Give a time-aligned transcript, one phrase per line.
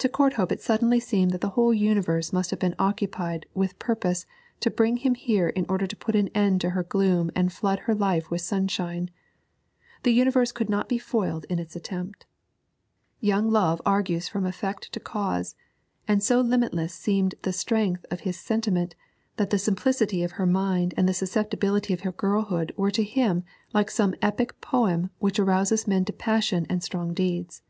[0.00, 4.26] To Courthope it suddenly seemed that the whole universe must have been occupied with purpose
[4.60, 7.78] to bring him here in order to put an end to her gloom and flood
[7.88, 9.08] her life with sunshine;
[10.02, 12.26] the universe could not be foiled in its attempt.
[13.20, 15.54] Young love argues from effect to cause,
[16.06, 18.94] and so limitless seemed the strength of his sentiment
[19.36, 23.42] that the simplicity of her mind and the susceptibility of her girlhood were to him
[23.72, 27.62] like some epic poem which arouses men to passion and strong deeds.